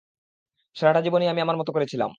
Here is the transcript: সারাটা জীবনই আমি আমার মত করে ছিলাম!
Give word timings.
সারাটা 0.75 1.01
জীবনই 1.01 1.27
আমি 1.27 1.41
আমার 1.41 1.57
মত 1.57 1.69
করে 1.71 1.85
ছিলাম! 1.85 2.09